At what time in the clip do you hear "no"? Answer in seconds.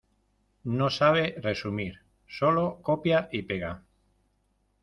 0.77-0.89